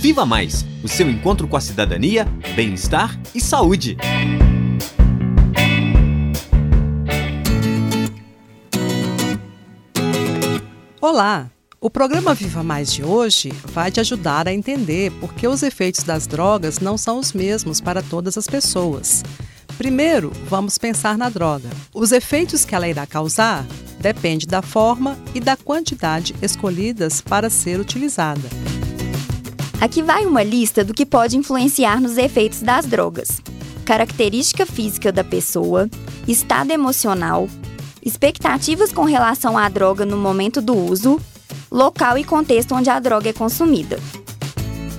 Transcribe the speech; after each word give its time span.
Viva 0.00 0.24
Mais 0.24 0.64
o 0.82 0.88
seu 0.88 1.10
encontro 1.10 1.46
com 1.46 1.58
a 1.58 1.60
cidadania, 1.60 2.24
bem-estar 2.56 3.20
e 3.34 3.40
saúde. 3.40 3.98
Olá! 11.02 11.50
O 11.78 11.90
programa 11.90 12.32
Viva 12.32 12.62
Mais 12.62 12.90
de 12.90 13.04
hoje 13.04 13.52
vai 13.66 13.90
te 13.90 14.00
ajudar 14.00 14.48
a 14.48 14.54
entender 14.54 15.12
por 15.20 15.34
que 15.34 15.46
os 15.46 15.62
efeitos 15.62 16.02
das 16.02 16.26
drogas 16.26 16.78
não 16.78 16.96
são 16.96 17.18
os 17.18 17.34
mesmos 17.34 17.78
para 17.78 18.02
todas 18.02 18.38
as 18.38 18.46
pessoas. 18.46 19.22
Primeiro, 19.76 20.32
vamos 20.48 20.78
pensar 20.78 21.18
na 21.18 21.28
droga. 21.28 21.68
Os 21.92 22.10
efeitos 22.10 22.64
que 22.64 22.74
ela 22.74 22.88
irá 22.88 23.06
causar 23.06 23.66
depende 24.00 24.46
da 24.46 24.62
forma 24.62 25.18
e 25.34 25.40
da 25.40 25.58
quantidade 25.58 26.34
escolhidas 26.40 27.20
para 27.20 27.50
ser 27.50 27.78
utilizada. 27.78 28.48
Aqui 29.80 30.02
vai 30.02 30.26
uma 30.26 30.42
lista 30.42 30.84
do 30.84 30.92
que 30.92 31.06
pode 31.06 31.38
influenciar 31.38 32.02
nos 32.02 32.18
efeitos 32.18 32.60
das 32.60 32.84
drogas: 32.84 33.40
característica 33.86 34.66
física 34.66 35.10
da 35.10 35.24
pessoa, 35.24 35.88
estado 36.28 36.70
emocional, 36.70 37.48
expectativas 38.04 38.92
com 38.92 39.04
relação 39.04 39.56
à 39.56 39.68
droga 39.70 40.04
no 40.04 40.18
momento 40.18 40.60
do 40.60 40.76
uso, 40.76 41.18
local 41.70 42.18
e 42.18 42.24
contexto 42.24 42.74
onde 42.74 42.90
a 42.90 43.00
droga 43.00 43.30
é 43.30 43.32
consumida. 43.32 43.98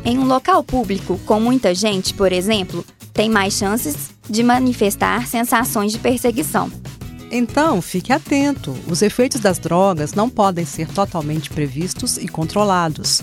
Em 0.03 0.17
um 0.17 0.25
local 0.25 0.63
público 0.63 1.19
com 1.27 1.39
muita 1.39 1.75
gente, 1.75 2.11
por 2.15 2.31
exemplo, 2.31 2.83
tem 3.13 3.29
mais 3.29 3.53
chances 3.53 4.09
de 4.27 4.41
manifestar 4.41 5.27
sensações 5.27 5.91
de 5.91 5.99
perseguição. 5.99 6.71
Então, 7.29 7.83
fique 7.83 8.11
atento: 8.11 8.75
os 8.87 9.03
efeitos 9.03 9.39
das 9.39 9.59
drogas 9.59 10.15
não 10.15 10.27
podem 10.27 10.65
ser 10.65 10.87
totalmente 10.87 11.51
previstos 11.51 12.17
e 12.17 12.27
controlados. 12.27 13.21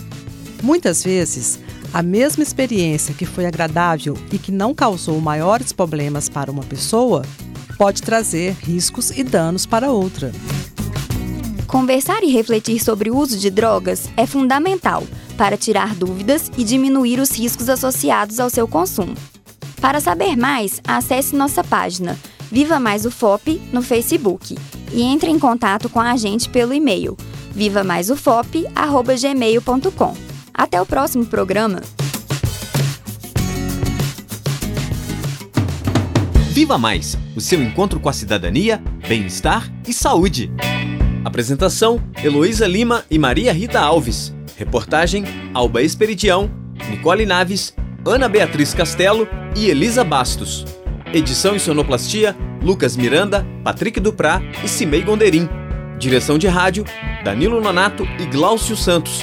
Muitas 0.62 1.04
vezes, 1.04 1.58
a 1.92 2.02
mesma 2.02 2.42
experiência 2.42 3.14
que 3.14 3.24
foi 3.24 3.46
agradável 3.46 4.16
e 4.32 4.38
que 4.38 4.52
não 4.52 4.74
causou 4.74 5.20
maiores 5.20 5.72
problemas 5.72 6.28
para 6.28 6.50
uma 6.50 6.62
pessoa 6.62 7.24
pode 7.76 8.02
trazer 8.02 8.56
riscos 8.60 9.10
e 9.10 9.22
danos 9.22 9.64
para 9.64 9.90
outra. 9.90 10.32
Conversar 11.66 12.22
e 12.22 12.32
refletir 12.32 12.82
sobre 12.82 13.10
o 13.10 13.16
uso 13.16 13.38
de 13.38 13.50
drogas 13.50 14.08
é 14.16 14.26
fundamental 14.26 15.04
para 15.36 15.56
tirar 15.56 15.94
dúvidas 15.94 16.50
e 16.56 16.64
diminuir 16.64 17.20
os 17.20 17.30
riscos 17.30 17.68
associados 17.68 18.40
ao 18.40 18.50
seu 18.50 18.66
consumo. 18.66 19.14
Para 19.80 20.00
saber 20.00 20.36
mais, 20.36 20.80
acesse 20.86 21.36
nossa 21.36 21.62
página 21.62 22.18
Viva 22.50 22.80
Mais 22.80 23.04
o 23.04 23.10
FOP 23.10 23.60
no 23.72 23.82
Facebook 23.82 24.56
e 24.92 25.02
entre 25.02 25.30
em 25.30 25.38
contato 25.38 25.90
com 25.90 26.00
a 26.00 26.16
gente 26.16 26.48
pelo 26.48 26.72
e-mail 26.72 27.14
vivamaisufop@gmail.com. 27.52 30.37
Até 30.58 30.82
o 30.82 30.84
próximo 30.84 31.24
programa. 31.24 31.80
Viva 36.50 36.76
Mais, 36.76 37.16
o 37.36 37.40
seu 37.40 37.62
encontro 37.62 38.00
com 38.00 38.08
a 38.08 38.12
cidadania, 38.12 38.82
bem-estar 39.06 39.72
e 39.86 39.92
saúde. 39.92 40.50
Apresentação: 41.24 42.00
Heloísa 42.24 42.66
Lima 42.66 43.04
e 43.08 43.20
Maria 43.20 43.52
Rita 43.52 43.78
Alves. 43.78 44.34
Reportagem: 44.56 45.24
Alba 45.54 45.80
Esperidião, 45.80 46.50
Nicole 46.90 47.24
Naves, 47.24 47.72
Ana 48.04 48.28
Beatriz 48.28 48.74
Castelo 48.74 49.28
e 49.56 49.70
Elisa 49.70 50.02
Bastos. 50.02 50.64
Edição 51.14 51.54
e 51.54 51.60
sonoplastia: 51.60 52.36
Lucas 52.60 52.96
Miranda, 52.96 53.46
Patrick 53.62 54.00
Duprá 54.00 54.42
e 54.64 54.66
Cimei 54.66 55.02
Gonderim. 55.02 55.48
Direção 56.00 56.36
de 56.36 56.48
rádio: 56.48 56.84
Danilo 57.22 57.60
Nonato 57.60 58.02
e 58.18 58.26
Gláucio 58.26 58.76
Santos. 58.76 59.22